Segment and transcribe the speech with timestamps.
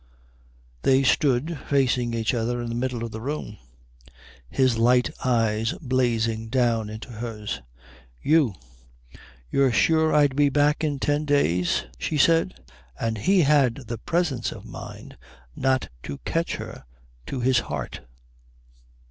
[0.81, 3.59] They stood facing each other in the middle of the room,
[4.49, 7.61] his light eyes blazing down into hers.
[8.19, 8.55] "You
[9.51, 12.63] you're sure I'd be back in ten days?" she said.
[12.99, 15.17] And he had the presence of mind
[15.55, 16.85] not to catch her
[17.27, 18.01] to his heart.